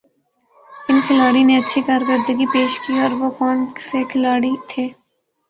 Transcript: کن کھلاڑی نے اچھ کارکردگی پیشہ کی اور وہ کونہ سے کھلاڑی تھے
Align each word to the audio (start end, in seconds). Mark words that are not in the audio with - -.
کن 0.85 0.97
کھلاڑی 1.07 1.43
نے 1.43 1.53
اچھ 1.57 1.77
کارکردگی 1.87 2.45
پیشہ 2.53 2.81
کی 2.83 2.93
اور 2.99 3.11
وہ 3.19 3.29
کونہ 3.37 3.79
سے 3.81 3.99
کھلاڑی 4.11 4.53
تھے 4.69 4.85